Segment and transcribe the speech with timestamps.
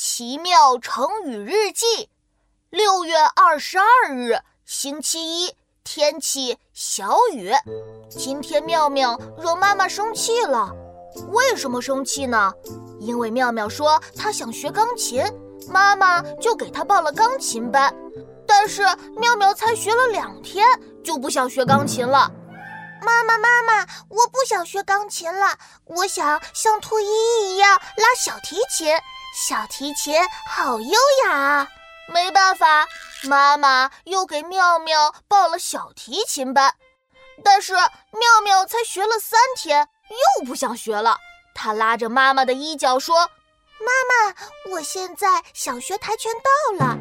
[0.00, 2.08] 奇妙成语日记，
[2.70, 7.50] 六月二十二日，星期一，天气小雨。
[8.08, 10.72] 今天妙妙惹妈妈生气了，
[11.30, 12.52] 为什么生气呢？
[13.00, 15.20] 因为妙妙说她想学钢琴，
[15.68, 17.92] 妈妈就给她报了钢琴班。
[18.46, 18.82] 但是
[19.16, 20.64] 妙妙才学了两天，
[21.02, 22.30] 就不想学钢琴了。
[23.02, 28.96] 妈妈，妈妈，我不想学钢琴了，我想像兔依依一样拉小提琴。
[29.40, 30.16] 小提琴
[30.48, 31.68] 好优雅啊！
[32.12, 32.88] 没办法，
[33.22, 36.74] 妈妈又给妙妙报了小提琴班。
[37.44, 39.88] 但是妙妙才学了三天，
[40.40, 41.16] 又不想学了。
[41.54, 43.30] 她拉着妈妈的衣角说
[43.78, 44.34] ：“妈妈，
[44.72, 46.98] 我现在想学跆拳道了。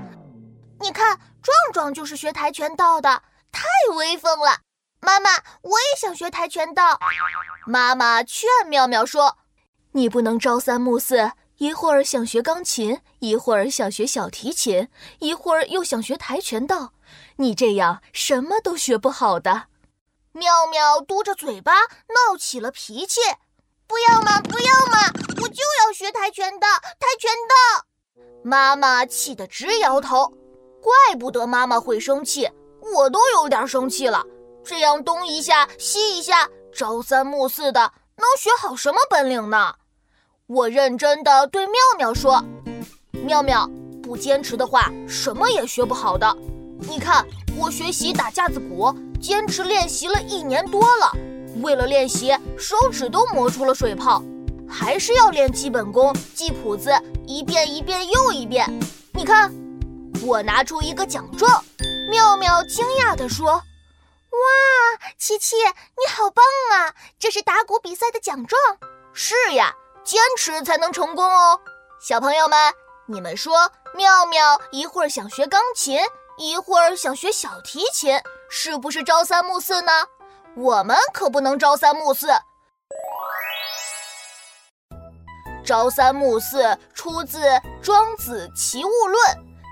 [0.80, 3.64] 你看，壮壮就是学跆拳道的，太
[3.96, 4.60] 威风了。
[5.00, 5.32] 妈妈，
[5.64, 7.00] 我也想学跆拳道。”
[7.66, 9.40] 妈妈劝妙妙说
[9.94, 14.88] ：“你不能朝三暮四。”一会儿想学钢琴，一会儿想学小提琴，
[15.20, 16.94] 一会儿又想学跆拳道，
[17.38, 19.64] 你这样什么都学不好的。
[20.34, 23.20] 妙妙嘟着嘴巴闹起了脾气
[23.88, 26.68] ：“不要嘛，不要嘛，我就要学跆拳道，
[27.00, 27.86] 跆拳道！”
[28.46, 30.32] 妈妈气得直摇头。
[30.80, 32.48] 怪不得妈妈会生气，
[32.94, 34.24] 我都有点生气了。
[34.64, 39.74] 这样东一下西一下，朝三暮四的，能学好什么本领呢？
[40.48, 42.42] 我认真的对妙妙说
[43.12, 43.70] ：“妙妙，
[44.02, 46.34] 不坚持的话，什么也学不好的。
[46.80, 51.12] 你看，我学习打架子鼓，坚持练习了一年多了，
[51.62, 54.24] 为了练习，手指都磨出了水泡。
[54.70, 56.92] 还是要练基本功，记谱子，
[57.26, 58.66] 一遍一遍又一遍。
[59.12, 59.54] 你看，
[60.26, 61.62] 我拿出一个奖状。”
[62.10, 63.60] 妙妙惊讶地说：“哇，
[65.18, 66.96] 琪琪，你好棒啊！
[67.20, 68.58] 这是打鼓比赛的奖状。
[69.12, 69.76] ”“是呀。”
[70.08, 71.60] 坚持才能成功哦，
[72.00, 72.58] 小朋友们，
[73.08, 76.00] 你们说妙妙一会儿想学钢琴，
[76.38, 78.18] 一会儿想学小提琴，
[78.50, 79.92] 是不是朝三暮四呢？
[80.56, 82.30] 我们可不能朝三暮四。
[85.66, 87.42] 朝三暮四出自
[87.82, 89.22] 《庄子·齐物论》，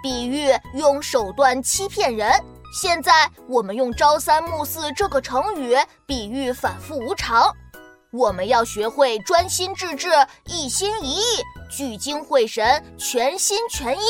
[0.04, 2.30] 比喻用手段欺骗人。
[2.78, 7.56] 现在我们用朝三暮四这个成语比喻反复无常。
[8.12, 10.10] 我们要学会专心致志、
[10.46, 11.24] 一心一意、
[11.70, 14.02] 聚精会神、全心全意。